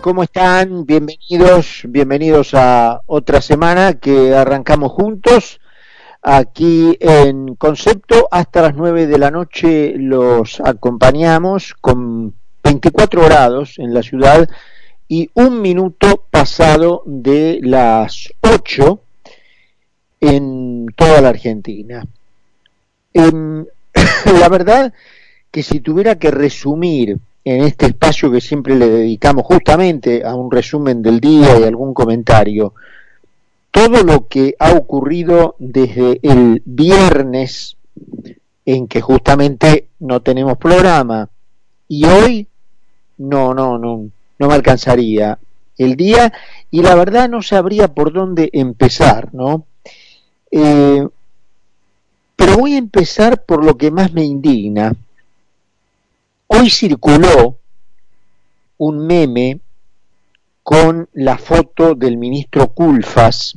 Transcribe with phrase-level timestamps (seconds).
[0.00, 0.86] ¿cómo están?
[0.86, 5.60] Bienvenidos, bienvenidos a otra semana que arrancamos juntos.
[6.22, 12.34] Aquí en Concepto hasta las 9 de la noche los acompañamos con
[12.64, 14.48] 24 grados en la ciudad
[15.08, 19.00] y un minuto pasado de las 8
[20.20, 22.04] en toda la Argentina.
[23.12, 23.66] Em,
[24.40, 24.94] la verdad
[25.50, 30.50] que si tuviera que resumir en este espacio que siempre le dedicamos justamente a un
[30.50, 32.74] resumen del día y algún comentario,
[33.70, 37.76] todo lo que ha ocurrido desde el viernes
[38.66, 41.28] en que justamente no tenemos programa
[41.88, 42.46] y hoy
[43.18, 45.38] no, no, no, no me alcanzaría
[45.78, 46.32] el día
[46.70, 49.64] y la verdad no sabría por dónde empezar, ¿no?
[50.50, 51.06] Eh,
[52.36, 54.94] pero voy a empezar por lo que más me indigna.
[56.52, 57.58] Hoy circuló
[58.78, 59.60] un meme
[60.64, 63.56] con la foto del ministro Culfas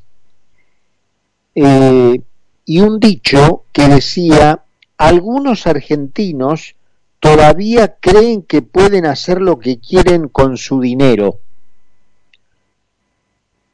[1.55, 2.21] eh,
[2.65, 4.63] y un dicho que decía,
[4.95, 6.75] algunos argentinos
[7.19, 11.39] todavía creen que pueden hacer lo que quieren con su dinero.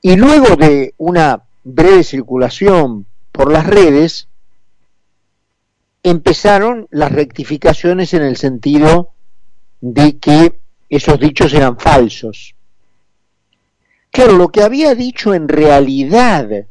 [0.02, 4.29] Y luego de una breve circulación por las redes,
[6.04, 9.10] empezaron las rectificaciones en el sentido
[9.82, 12.56] de que esos dichos eran falsos.
[14.12, 16.66] Claro, lo que había dicho en realidad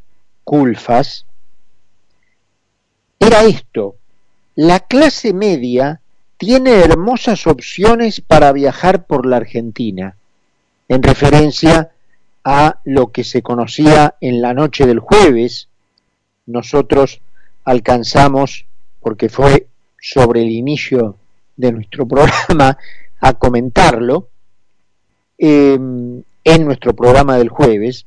[0.44, 1.26] Culfas
[3.20, 3.96] era esto,
[4.54, 6.00] la clase media
[6.36, 10.16] tiene hermosas opciones para viajar por la Argentina,
[10.88, 11.90] en referencia
[12.44, 15.68] a lo que se conocía en la noche del jueves.
[16.46, 17.20] Nosotros
[17.64, 18.67] alcanzamos
[19.00, 19.66] porque fue
[20.00, 21.16] sobre el inicio
[21.56, 22.78] de nuestro programa
[23.20, 24.28] a comentarlo,
[25.36, 28.06] em, en nuestro programa del jueves,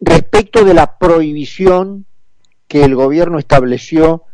[0.00, 2.04] respecto de la prohibición
[2.68, 4.24] que el gobierno estableció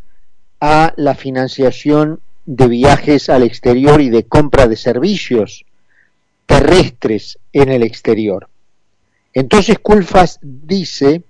[0.61, 5.65] a la financiación de viajes al exterior y de compra de servicios
[6.47, 8.49] terrestres en el exterior.
[9.33, 11.23] Entonces Culfas dice,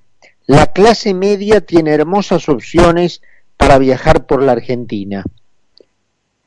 [0.47, 3.23] la clase media tiene hermosas opciones
[3.63, 5.23] para viajar por la Argentina.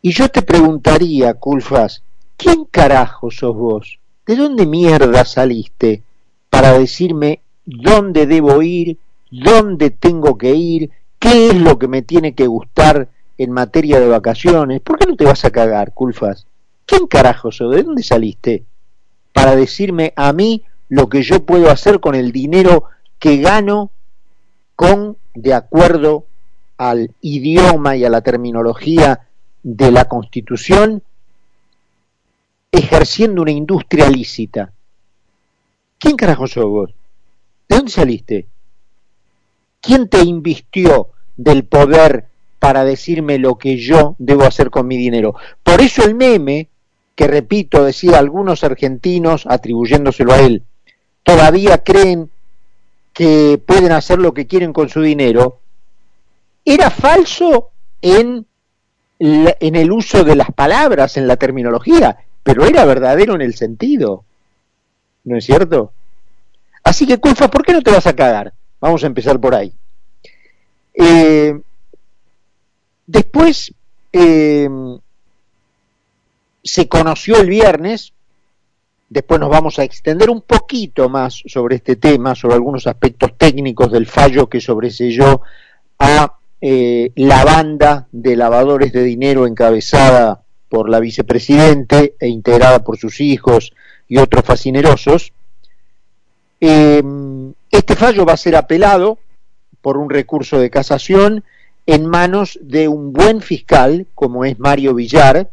[0.02, 2.04] Y yo te preguntaría, Culfas,
[2.36, 4.00] ¿quién carajo sos vos?
[4.26, 6.04] ¿De dónde mierda saliste
[6.50, 8.98] para decirme dónde debo ir,
[9.32, 14.10] dónde tengo que ir, qué es lo que me tiene que gustar en materia de
[14.10, 14.82] vacaciones?
[14.82, 16.46] ¿Por qué no te vas a cagar, Culfas?
[16.86, 17.74] ¿Quién carajo sos?
[17.74, 18.66] ¿De dónde saliste?
[19.32, 22.84] Para decirme a mí lo que yo puedo hacer con el dinero
[23.20, 23.92] que gano
[24.76, 26.26] con de acuerdo
[26.78, 29.28] al idioma y a la terminología
[29.64, 31.02] de la Constitución
[32.72, 34.72] ejerciendo una industria lícita.
[35.98, 36.94] ¿Quién carajo sos vos?
[37.70, 38.48] ¿De dónde saliste?
[39.82, 42.26] ¿Quién te invistió del poder
[42.60, 45.36] para decirme lo que yo debo hacer con mi dinero?
[45.64, 46.68] Por eso el meme,
[47.16, 50.64] que repito, decía algunos argentinos, atribuyéndoselo a él,
[51.24, 52.30] todavía creen
[53.14, 55.60] que pueden hacer lo que quieren con su dinero,
[56.66, 57.70] era falso
[58.02, 58.46] en,
[59.20, 64.26] en el uso de las palabras, en la terminología, pero era verdadero en el sentido.
[65.24, 65.94] ¿No es cierto?
[66.84, 68.54] Así que, Culfa, ¿por qué no te vas a cagar?
[68.80, 69.74] Vamos a empezar por ahí.
[70.94, 71.60] Eh,
[73.08, 73.74] después
[74.14, 74.70] eh,
[76.64, 78.14] se conoció el viernes,
[79.10, 83.92] después nos vamos a extender un poquito más sobre este tema, sobre algunos aspectos técnicos
[83.92, 85.42] del fallo que sobreselló
[86.00, 86.38] a
[86.68, 93.22] eh, la banda de lavadores de dinero encabezada por la vicepresidente e integrada por sus
[93.22, 93.72] hijos
[94.08, 95.32] y otros fascinerosos.
[96.60, 99.20] Em, este fallo va a ser apelado
[99.84, 101.44] por un recurso de casación
[101.86, 105.52] en manos de un buen fiscal como es Mario Villar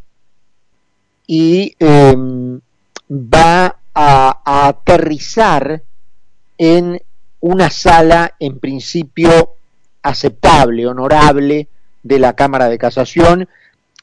[1.27, 2.59] y em,
[3.11, 5.83] va a aterrizar
[6.57, 7.03] en
[7.41, 9.57] una sala en principio
[10.03, 11.69] aceptable, honorable
[12.03, 13.49] de la Cámara de Casación,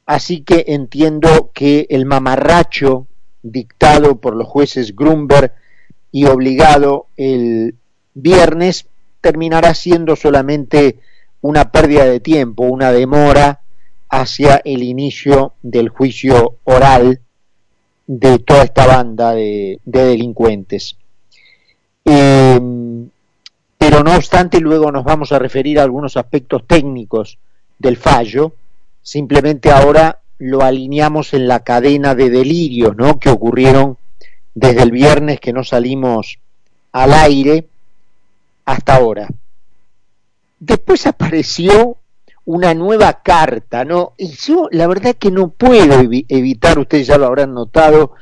[0.05, 3.07] así que entiendo que el mamarracho
[3.43, 5.53] dictado por los jueces Grumber
[6.11, 7.75] y obligado el
[8.13, 8.87] viernes
[9.21, 10.99] terminará siendo solamente
[11.41, 13.61] una pérdida de tiempo, una demora
[14.09, 17.19] hacia el inicio del juicio oral
[18.07, 20.95] de toda esta banda de, delincuentes.
[22.05, 22.59] Eh,
[23.77, 27.37] pero no obstante luego nos vamos a referir a algunos aspectos técnicos
[27.77, 28.53] del fallo,
[29.03, 33.19] simplemente ahora lo alineamos en la cadena de delirios, ¿no?
[33.19, 33.99] Que ocurrieron
[34.55, 36.39] desde el viernes que no salimos
[36.91, 37.67] al aire
[38.65, 39.27] hasta ahora.
[40.59, 41.97] Después apareció
[42.45, 44.13] una nueva carta, ¿no?
[44.17, 48.13] Y yo la verdad que no puedo evitar, ustedes ya lo habrán notado,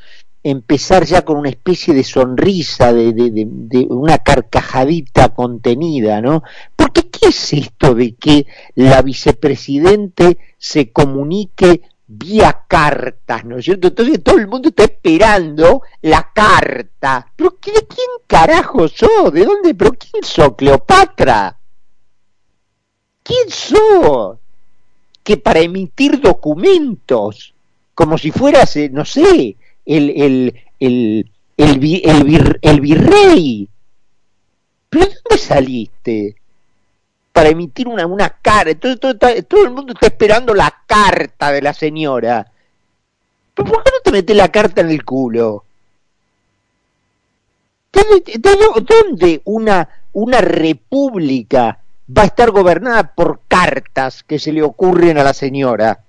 [0.50, 6.42] empezar ya con una especie de sonrisa, de, una carcajadita contenida, ¿no?
[6.74, 13.90] Porque ¿qué es esto de que la vicepresidente se comunique vía cartas, ¿no es cierto?
[13.90, 17.30] Entonces todo el mundo está esperando la carta.
[17.36, 19.34] ¿Pero de quién carajo sos?
[19.34, 19.76] ¿De dónde?
[19.76, 20.56] ¿Pero quién sos?
[20.56, 21.60] ¿Cleopatra?
[23.22, 24.38] ¿Quién sos?
[25.22, 27.54] Que para emitir documentos,
[27.94, 29.57] como si fueras, eh, no sé,
[29.88, 33.70] el, el, el, el, el virrey.
[34.90, 36.36] ¿Pero de dónde saliste?
[37.32, 38.76] Para emitir una, una carta.
[38.76, 42.52] Todo, todo, todo, el mundo está esperando la carta de la señora.
[43.54, 45.64] ¿Pero por qué no te metes la carta en el culo?
[47.92, 51.80] ¿Dónde una, una república
[52.16, 56.04] va a estar gobernada por cartas que se le ocurren a la señora?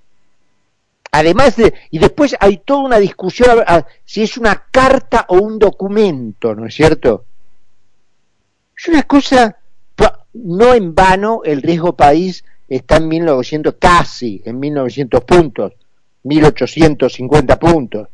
[1.11, 3.65] Además de, y después hay toda una discusión
[4.05, 7.25] si es una carta o un documento, ¿no es cierto?
[8.77, 9.57] Es una cosa,
[10.35, 15.73] no en vano el riesgo país está en 1900, casi en 1900 puntos,
[16.25, 18.09] 1850 puntos,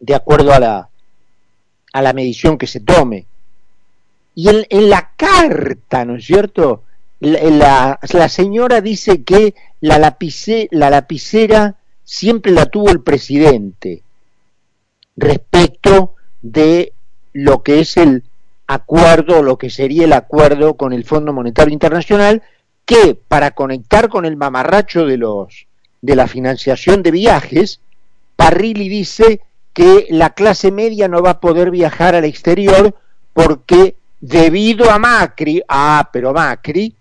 [0.00, 0.88] de acuerdo a la,
[1.92, 3.26] a la medición que se tome.
[4.36, 6.84] Y en, en la carta, ¿no es cierto?
[7.18, 11.76] La, la, señora dice que la, la lapicera
[12.10, 14.02] siempre la tuvo el presidente
[15.16, 16.92] respecto de
[17.32, 18.24] lo que es el
[18.66, 22.42] acuerdo, lo que sería el acuerdo con el Fondo Monetario Internacional,
[22.84, 25.66] que para conectar con el mamarracho de los
[26.02, 27.78] de la financiación de viajes,
[28.34, 29.40] Parrilli dice
[29.72, 32.96] que la clase media no va a poder viajar al exterior
[33.32, 36.92] porque debido a Macri, ah, pero Macri,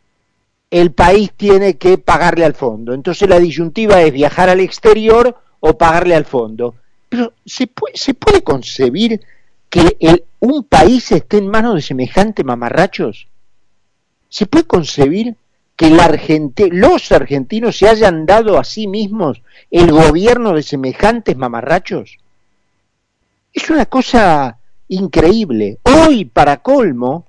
[0.72, 2.94] el país tiene que pagarle al fondo.
[2.94, 6.76] Entonces la disyuntiva es viajar al exterior o pagarle al fondo.
[7.10, 9.22] Pero ¿se puede, concebir
[9.70, 9.98] que
[10.40, 13.28] un país esté en manos de semejantes mamarrachos?
[14.30, 15.36] ¿Se puede concebir
[15.76, 19.42] que los argentinos se hayan dado a sí mismos
[19.72, 22.18] el gobierno de semejantes mamarrachos?
[23.52, 25.80] Es una cosa increíble.
[25.84, 27.26] Hoy, para colmo,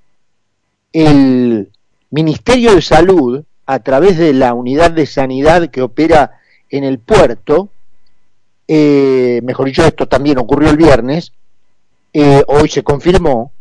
[0.93, 1.71] el
[2.11, 7.69] Ministerio de Salud, a través de la unidad de sanidad que opera en el puerto,
[8.67, 11.33] eh, mejor dicho, esto también ocurrió el viernes,
[12.12, 13.53] eh, hoy se confirmó,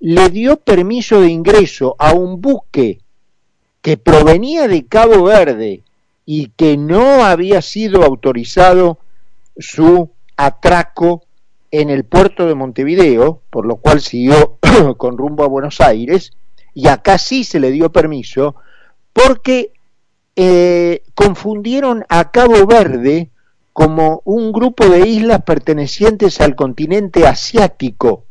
[0.00, 3.00] le dio permiso de ingreso a un buque
[3.80, 5.82] que provenía de Cabo Verde
[6.26, 8.98] y que no había sido autorizado
[9.56, 11.22] su atraco
[11.70, 14.58] en el puerto de Montevideo, por lo cual siguió
[14.96, 16.32] con rumbo a Buenos Aires,
[16.78, 18.54] y acá sí se le dio permiso,
[19.12, 19.72] porque
[20.36, 23.30] eh, confundieron a Cabo Verde
[23.72, 28.22] como un grupo de islas pertenecientes al continente asiático.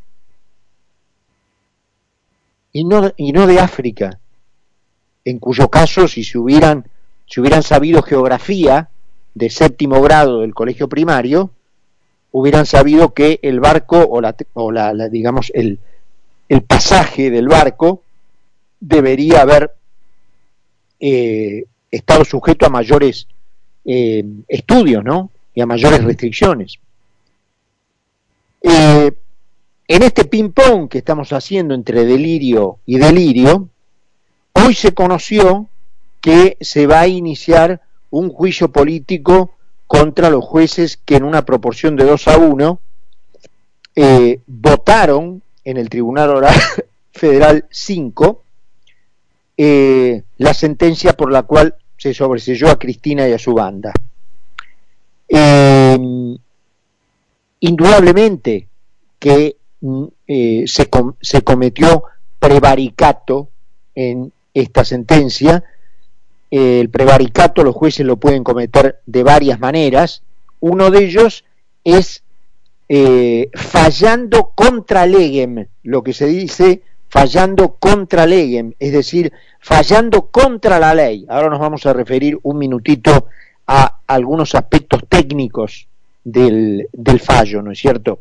[2.72, 4.18] Y no, y no de África,
[5.26, 6.88] en cuyo caso si se hubieran,
[7.26, 8.88] si hubieran sabido geografía
[9.36, 11.52] de séptimo grado del colegio primario,
[12.32, 15.80] hubieran sabido que el barco o la, o la, digamos el,
[16.48, 18.04] el pasaje del barco
[18.80, 19.72] debería haber
[21.00, 23.28] eh, estado sujeto a mayores
[23.86, 25.32] eh, estudios, ¿no?
[25.54, 26.76] Y a mayores restricciones.
[28.62, 29.12] Eh,
[29.88, 33.70] en este ping-pong que estamos haciendo entre delirio y delirio,
[34.54, 35.68] hoy se conoció
[36.22, 39.52] que se va a iniciar un juicio político
[39.86, 42.80] contra los jueces que en una proporción de 2 a 1
[44.46, 46.56] votaron en el Tribunal Oral
[47.12, 48.44] Federal 5
[49.60, 53.92] eh, la sentencia por la cual se sobreselló a Cristina y a su banda.
[55.28, 55.98] Eh,
[57.62, 58.68] indudablemente
[59.18, 60.88] que mm, eh, se,
[61.20, 62.04] se, cometió
[62.38, 63.50] prevaricato
[63.96, 65.64] en esta sentencia.
[66.52, 70.22] el prevaricato los jueces lo pueden cometer de varias maneras.
[70.60, 71.44] Uno de ellos
[71.84, 72.24] es
[73.54, 80.94] fallando contra legem, lo que se dice fallando contra legem, es decir, fallando contra la
[80.94, 81.26] ley.
[81.30, 83.28] Ahora nos vamos a referir un minutito
[83.68, 85.88] a algunos aspectos técnicos
[86.24, 86.88] del,
[87.24, 88.20] fallo, ¿no es cierto?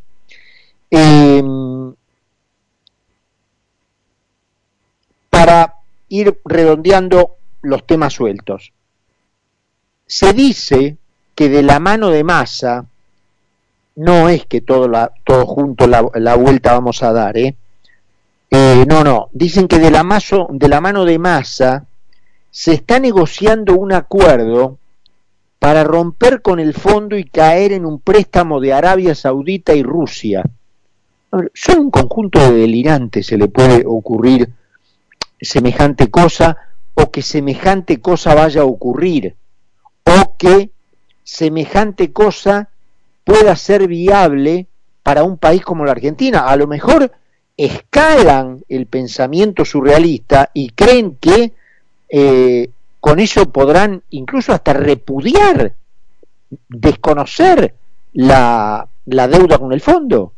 [0.90, 1.95] Em,
[5.31, 5.75] para
[6.09, 8.73] ir redondeando los temas sueltos.
[10.07, 10.97] Se dice
[11.35, 12.87] que de la mano de masa,
[13.97, 17.57] no es que todo, la, todo junto la, vuelta vamos a dar, ¿eh?
[18.50, 18.85] ¿Eh?
[18.87, 21.87] no, no, dicen que de la, mano de masa
[22.50, 24.79] se está negociando un acuerdo
[25.59, 30.45] para romper con el fondo y caer en un préstamo de Arabia Saudita y Rusia.
[31.55, 34.50] Son un conjunto de delirantes, se le puede ocurrir
[35.41, 36.57] semejante cosa
[36.95, 39.35] o que semejante cosa vaya a ocurrir
[40.05, 40.71] o que
[41.25, 42.71] semejante cosa
[43.25, 44.69] pueda ser viable
[45.03, 46.47] para un país como la Argentina.
[46.47, 47.12] A lo mejor
[47.56, 51.52] escalan el pensamiento surrealista y creen que
[52.08, 52.70] eh,
[53.00, 55.75] con eso podrán incluso hasta repudiar,
[56.68, 57.75] desconocer
[58.12, 60.32] la, deuda con el fondo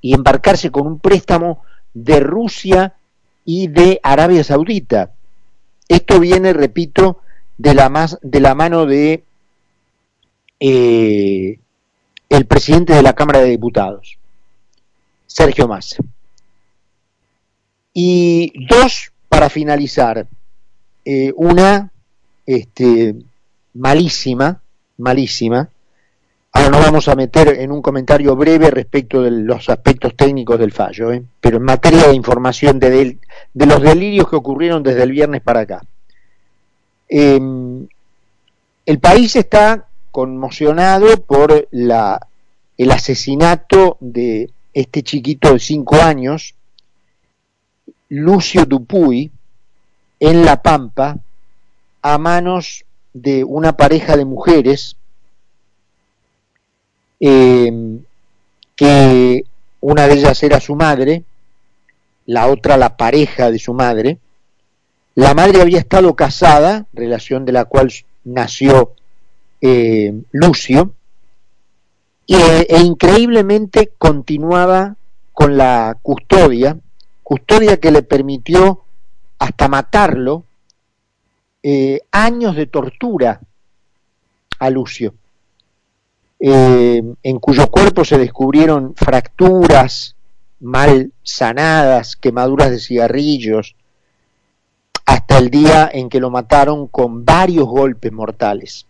[0.00, 1.62] y embarcarse con un préstamo
[1.92, 2.94] de Rusia
[3.44, 5.12] y de Arabia Saudita.
[5.88, 7.20] Esto viene, repito,
[7.58, 9.24] de la, más, de la mano de
[10.60, 11.58] eh,
[12.28, 14.18] el presidente de la Cámara de Diputados,
[15.26, 15.96] Sergio Massa.
[17.92, 20.26] Y dos, para finalizar,
[21.04, 21.90] eh, una
[22.46, 23.14] este,
[23.74, 24.60] malísima,
[24.98, 25.68] malísima.
[26.52, 30.72] Ahora nos vamos a meter en un comentario breve respecto de los aspectos técnicos del
[30.72, 31.22] fallo, ¿eh?
[31.40, 33.18] pero en materia de información de,
[33.54, 35.82] de, los delirios que ocurrieron desde el viernes para acá.
[37.08, 37.86] Em,
[38.84, 42.26] el país está conmocionado por la,
[42.76, 46.54] el asesinato de este chiquito de cinco años,
[48.10, 49.30] Lucio Dupuy,
[50.18, 51.16] en La Pampa,
[52.02, 54.96] a manos de una pareja de mujeres
[57.20, 58.02] em,
[58.74, 59.44] que
[59.80, 61.24] una de ellas era su madre,
[62.26, 64.18] la otra la pareja de su madre.
[65.14, 67.92] La madre había estado casada, relación de la cual
[68.24, 68.94] nació
[69.60, 70.94] eh, Lucio,
[72.26, 74.96] e, e increíblemente continuaba
[75.32, 76.76] con la custodia,
[77.30, 78.82] custodia que le permitió
[79.38, 80.42] hasta matarlo,
[81.62, 83.40] eh, años de tortura
[84.58, 85.14] a Lucio,
[86.40, 90.16] eh, en cuyo cuerpo se descubrieron fracturas
[90.58, 93.76] mal sanadas, quemaduras de cigarrillos,
[95.06, 98.86] hasta el día en que lo mataron con varios golpes mortales.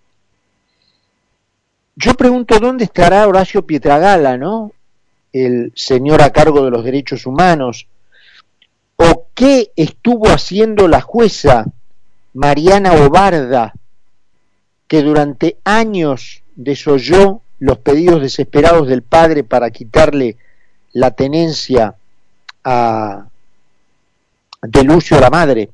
[1.95, 4.73] Yo pregunto dónde estará Horacio Pietragala, ¿no?
[5.31, 7.87] El señor a cargo de los derechos humanos,
[9.41, 11.65] qué estuvo haciendo la jueza
[12.35, 13.73] Mariana Obarda,
[14.87, 20.37] que durante años desoyó los pedidos desesperados del padre para quitarle
[20.93, 21.95] la tenencia
[24.63, 25.71] de Lucio a la madre.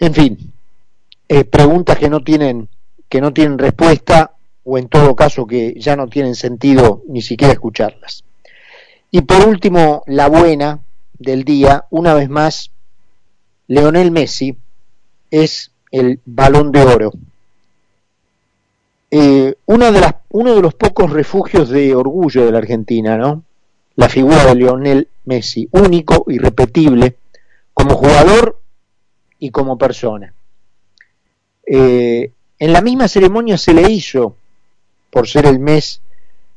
[0.00, 0.52] En fin,
[1.28, 2.68] eh, preguntas que no tienen
[3.08, 4.32] que no tienen respuesta
[4.64, 8.22] o en todo caso que ya no tienen sentido ni siquiera escucharlas.
[9.10, 10.80] Y por último, la buena
[11.22, 12.70] del día, una vez más,
[13.68, 14.56] Leonel Messi
[15.30, 17.12] es el balón de oro.
[19.10, 23.44] Eh, una de las, uno de los pocos refugios de orgullo de la Argentina, ¿no?
[23.96, 27.16] La figura de Leonel Messi, único, irrepetible,
[27.74, 28.58] como jugador
[29.38, 30.32] y como persona.
[31.66, 34.36] Eh, en la misma ceremonia se le hizo,
[35.10, 36.00] por ser el mes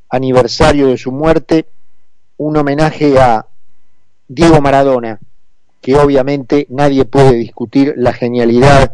[0.10, 1.66] aniversario de su muerte,
[2.38, 3.48] un homenaje a
[4.28, 5.20] Diego Maradona,
[5.82, 8.94] que obviamente nadie puede discutir la genialidad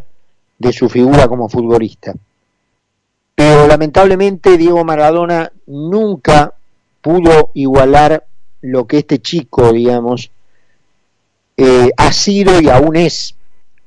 [0.60, 2.14] de su figura como futbolista.
[3.36, 6.54] Pero lamentablemente Diego Maradona nunca
[7.02, 8.26] pudo igualar
[8.62, 10.32] lo que este chico, digamos,
[11.58, 13.36] eh, ha sido y aún es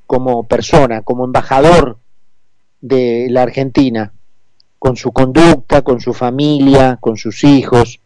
[0.07, 1.99] como persona, como embajador
[2.81, 4.13] de la Argentina,
[4.79, 8.01] con su conducta, con su familia, con sus hijos.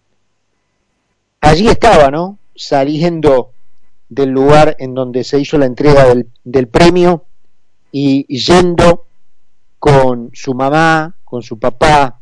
[1.40, 2.38] Allí estaba, ¿no?
[2.58, 3.52] Saliendo
[4.08, 6.04] del lugar en donde se hizo la entrega
[6.42, 7.24] del, premio
[7.92, 9.06] y yendo
[9.78, 12.20] con su mamá, con su papá,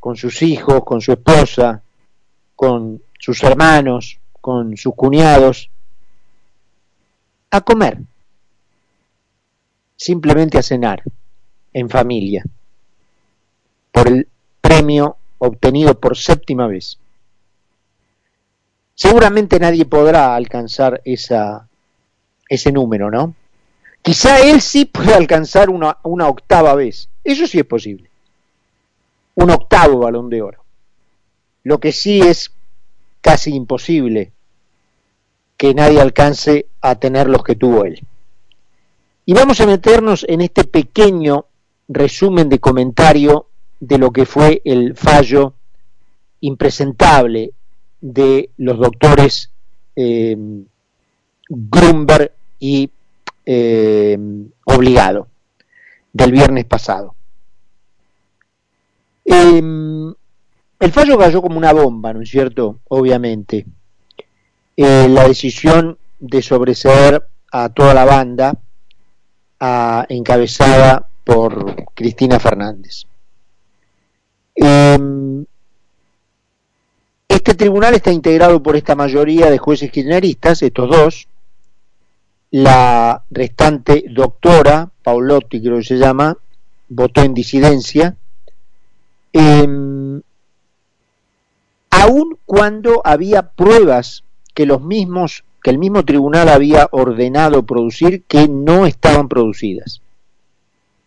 [0.00, 1.82] con sus hijos, con su esposa,
[2.54, 5.68] con sus hermanos, con sus cuñados,
[7.50, 8.00] a comer,
[9.96, 11.02] simplemente a cenar
[11.74, 12.42] en familia
[13.92, 14.28] por el
[14.60, 16.98] premio obtenido por séptima vez.
[18.96, 21.68] Seguramente nadie podrá alcanzar esa,
[22.48, 23.34] ese número, ¿no?
[24.00, 27.10] Quizá él sí pueda alcanzar una, una octava vez.
[27.22, 28.08] Eso sí es posible.
[29.34, 30.64] Un octavo balón de oro.
[31.62, 32.52] Lo que sí es
[33.20, 34.32] casi imposible
[35.58, 38.00] que nadie alcance a tener los que tuvo él.
[39.26, 41.44] Y vamos a meternos en este pequeño
[41.88, 43.48] resumen de comentario
[43.78, 45.52] de lo que fue el fallo
[46.40, 47.52] impresentable
[48.00, 49.50] de los doctores
[49.94, 50.36] eh,
[52.58, 52.90] y
[53.46, 54.18] eh,
[54.64, 55.28] Obligado
[56.12, 57.14] del viernes pasado.
[59.24, 60.08] Em,
[60.80, 62.80] el fallo cayó como una bomba, ¿no es cierto?
[62.88, 63.66] Obviamente.
[64.76, 68.58] Eh, la decisión de sobreseer a toda la banda,
[70.08, 73.06] encabezada por Cristina Fernández.
[74.54, 75.44] Em,
[77.36, 81.28] este tribunal está integrado por esta mayoría de jueces kirchneristas, estos dos,
[82.50, 86.36] la restante doctora, Paulotti creo que se llama,
[86.88, 88.16] votó en disidencia,
[89.32, 90.20] eh,
[91.90, 94.24] aun cuando había pruebas
[94.54, 100.00] que los mismos, que el mismo tribunal había ordenado producir que no estaban producidas.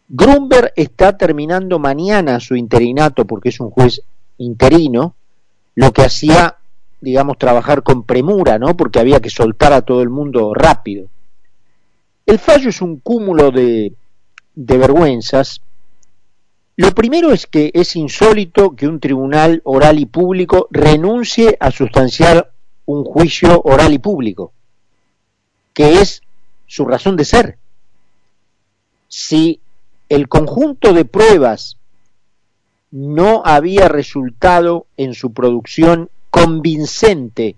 [0.08, 4.02] Grunberg está terminando mañana su interinato porque es un juez
[4.38, 5.16] interino,
[5.80, 6.58] lo que hacía,
[7.00, 8.76] digamos, trabajar con premura, ¿no?
[8.76, 11.08] Porque había que soltar a todo el mundo rápido.
[12.26, 13.94] El fallo es un cúmulo de,
[14.56, 15.62] de vergüenzas.
[16.76, 22.52] Lo primero es que es insólito que un tribunal oral y público renuncie a sustanciar
[22.86, 24.52] un juicio oral y público,
[25.74, 26.24] que es
[26.68, 27.58] su razón de ser.
[29.08, 29.62] Si
[30.10, 31.78] el conjunto de pruebas
[32.92, 37.56] no había resultado en su producción convincente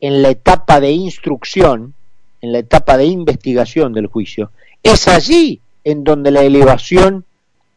[0.00, 1.94] en la etapa de instrucción,
[2.40, 4.50] en la etapa de investigación del juicio,
[4.82, 7.24] es allí en donde la elevación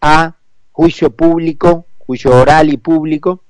[0.02, 0.36] a
[0.72, 3.42] juicio público, juicio oral y público,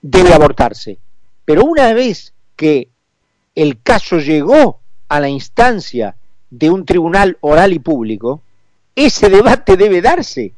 [0.00, 0.98] debe abortarse.
[1.44, 2.88] Pero una vez que
[3.54, 6.16] el caso llegó a la instancia
[6.50, 8.42] de un tribunal oral y público,
[8.94, 10.52] ese debate debe darse.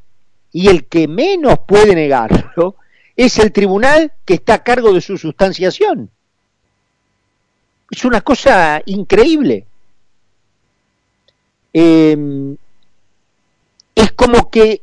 [0.52, 2.76] Y el que menos puede negarlo
[3.16, 6.10] es el tribunal que está a cargo de su sustanciación.
[7.90, 9.66] Es una cosa increíble.
[11.72, 12.56] Em,
[13.94, 14.82] es como que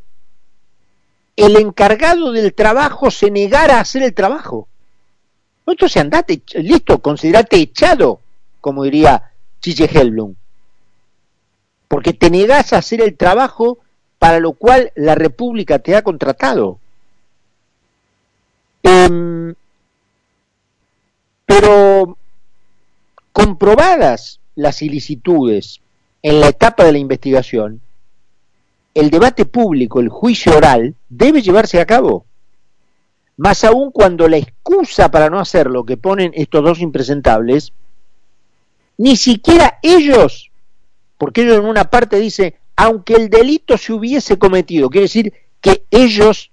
[1.36, 4.68] el encargado del trabajo se negara a hacer el trabajo.
[5.66, 8.22] Entonces andate, listo, considerate echado,
[8.62, 10.36] como diría Chiche Helblum.
[11.88, 13.80] Porque te negas a hacer el trabajo
[14.20, 16.80] para lo cual la República te ha contratado.
[18.84, 19.54] Em,
[21.46, 22.18] pero
[23.32, 25.82] comprobadas las ilicitudes
[26.24, 27.82] en la etapa de la investigación,
[28.94, 32.26] el debate público, el juicio oral, debe llevarse a cabo.
[33.38, 37.72] Más aún cuando la excusa para no hacerlo que ponen estos dos impresentables,
[38.98, 40.50] ni siquiera ellos,
[41.20, 45.84] porque ellos en una parte dicen, aunque el delito se hubiese cometido, quiere decir que
[45.90, 46.52] ellos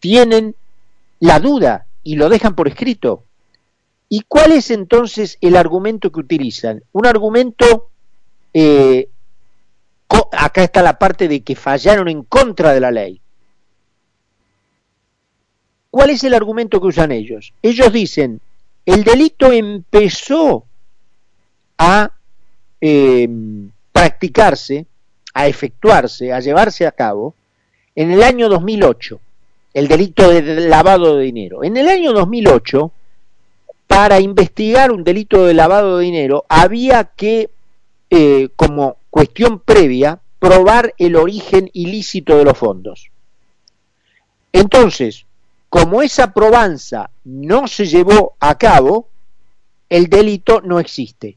[0.00, 0.56] tienen
[1.20, 3.22] la duda y lo dejan por escrito.
[4.08, 6.82] ¿Y cuál es entonces el argumento que utilizan?
[6.92, 7.90] Un argumento,
[8.54, 9.08] eh,
[10.32, 13.20] acá está la parte de que fallaron en contra de la ley.
[15.90, 17.52] ¿Cuál es el argumento que usan ellos?
[17.62, 18.40] Ellos dicen,
[18.86, 20.64] el delito empezó
[21.76, 22.10] a
[22.80, 23.28] eh,
[23.92, 24.86] practicarse,
[25.36, 27.34] a efectuarse, a llevarse a cabo
[27.94, 29.20] en el año 2008,
[29.74, 31.62] el delito de lavado de dinero.
[31.62, 32.90] En el año 2008,
[33.86, 37.50] para investigar un delito de lavado de dinero había que,
[38.08, 43.10] eh, como cuestión previa, probar el origen ilícito de los fondos.
[44.52, 45.26] Entonces,
[45.68, 49.10] como esa probanza no se llevó a cabo,
[49.90, 51.36] el delito no existe,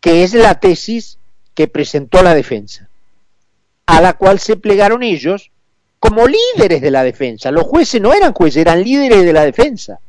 [0.00, 1.19] que es la tesis
[1.60, 2.88] que presentó la defensa,
[3.84, 5.50] a la cual se plegaron ellos
[5.98, 7.50] como líderes de la defensa.
[7.50, 10.00] Los jueces no eran jueces, eran líderes de la defensa.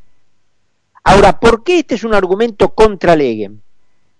[1.04, 3.60] Ahora, ¿por qué este es un argumento contra Legem?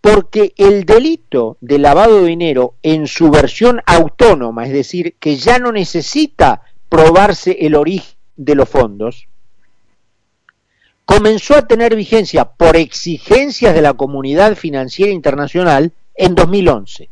[0.02, 5.58] Porque el delito de lavado de dinero en su versión autónoma, es decir, que ya
[5.58, 9.30] no necesita probarse el origen de los fondos,
[11.06, 17.10] comenzó a tener vigencia por exigencias de la comunidad financiera internacional en 2011.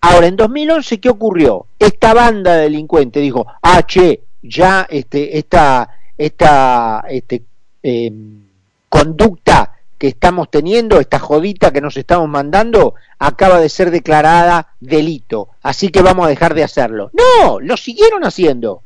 [0.00, 1.66] Ahora, en 2011, ¿qué ocurrió?
[1.78, 7.42] Esta banda de delincuentes dijo, ah, che, ya este, esta, esta este,
[7.82, 8.44] em,
[8.88, 15.48] conducta que estamos teniendo, esta jodita que nos estamos mandando, acaba de ser declarada delito,
[15.62, 17.10] así que vamos a dejar de hacerlo.
[17.12, 18.82] No, lo siguieron haciendo.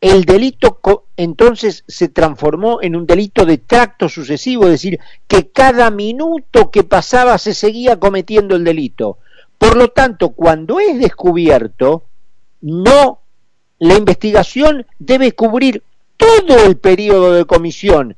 [0.00, 0.80] El delito
[1.16, 6.84] entonces se transformó en un delito de tracto sucesivo, es decir, que cada minuto que
[6.84, 9.18] pasaba se seguía cometiendo el delito.
[9.64, 12.04] Por lo tanto, cuando es descubierto,
[12.60, 13.20] no,
[13.78, 15.82] la investigación debe cubrir
[16.18, 18.14] todo el periodo de comisión,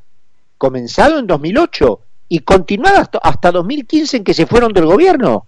[0.58, 5.46] comenzado en 2008 y continuado hasta, hasta 2015 en que se fueron del gobierno.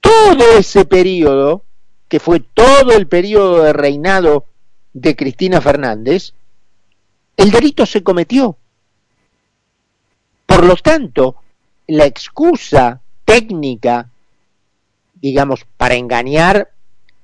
[0.00, 1.62] Todo ese periodo,
[2.08, 4.46] que fue todo el periodo de reinado
[4.94, 6.32] de Cristina Fernández,
[7.36, 8.56] el delito se cometió.
[10.44, 11.36] Por lo tanto,
[11.86, 14.08] la excusa técnica,
[15.20, 16.70] digamos, para engañar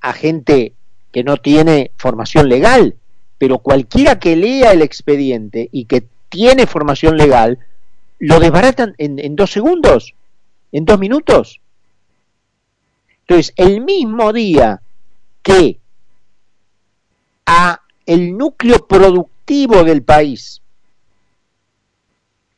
[0.01, 0.73] a gente
[1.11, 2.95] que no tiene formación legal,
[3.39, 7.57] pero cualquiera que lea el expediente y que tiene formación legal,
[8.19, 10.13] lo desbaratan en, dos segundos,
[10.71, 11.59] en dos minutos.
[13.21, 14.81] Entonces, el mismo día
[15.41, 15.79] que
[17.47, 20.61] a el núcleo productivo del país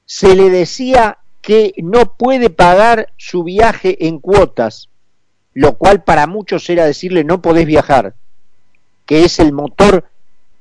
[0.05, 4.89] se le decía que no puede pagar su viaje en cuotas,
[5.53, 8.15] lo cual para muchos era decirle no podés viajar,
[9.05, 10.09] que es el motor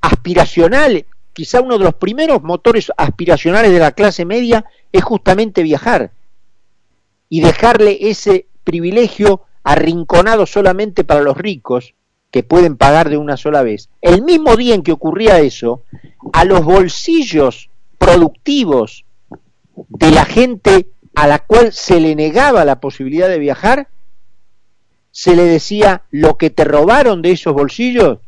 [0.00, 6.12] aspiracional, quizá uno de los primeros motores aspiracionales de la clase media es justamente viajar
[7.28, 11.94] y dejarle ese privilegio arrinconado solamente para los ricos
[12.30, 13.88] que pueden pagar de una sola vez.
[14.00, 15.82] El mismo día en que ocurría eso,
[16.32, 19.04] a los bolsillos productivos
[19.88, 23.88] de la gente a la cual se le negaba la posibilidad de viajar,
[25.10, 28.18] se le decía lo que te robaron de esos bolsillos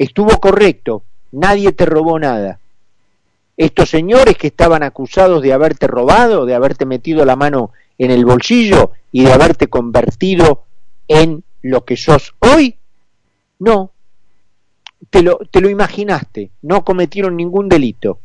[0.00, 2.58] estuvo correcto, nadie te robó nada.
[3.58, 8.24] Estos señores que estaban acusados de haberte robado, de haberte metido la mano en el
[8.24, 10.64] bolsillo y de haberte convertido
[11.06, 12.76] en lo que sos hoy,
[13.58, 13.90] no,
[15.10, 18.20] te lo, te lo imaginaste, no cometieron ningún delito,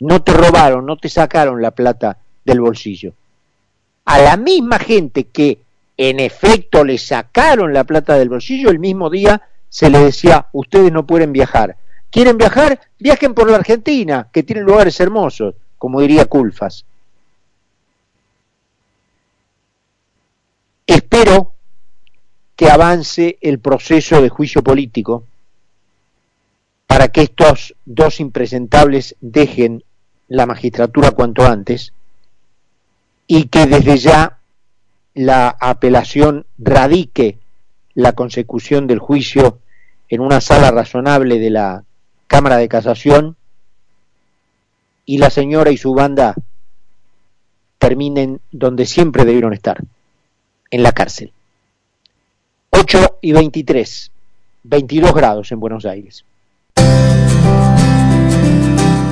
[0.00, 3.12] no te robaron, no te sacaron la plata del bolsillo.
[4.06, 5.60] A la misma gente que
[5.96, 10.90] en efecto le sacaron la plata del bolsillo, el mismo día se le decía, ustedes
[10.90, 11.76] no pueden viajar.
[12.10, 12.80] ¿Quieren viajar?
[12.98, 16.84] Viajen por la Argentina, que tiene lugares hermosos, como diría Culfas.
[20.86, 21.52] Espero
[22.56, 25.24] que avance el proceso de juicio político
[26.86, 29.84] para que estos dos impresentables dejen
[30.30, 31.92] la magistratura cuanto antes
[33.26, 34.38] y que desde ya
[35.12, 37.38] la apelación radique
[37.94, 39.58] la consecución del juicio
[40.08, 41.84] en una sala razonable de la
[42.28, 43.36] Cámara de Casación
[45.04, 46.36] y la señora y su banda
[47.78, 49.82] terminen donde siempre debieron estar,
[50.70, 51.32] en la cárcel.
[52.70, 54.12] 8 y 23,
[54.62, 56.24] 22 grados en Buenos Aires.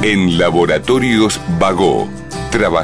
[0.00, 2.08] En Laboratorios Vago,
[2.52, 2.76] trabajo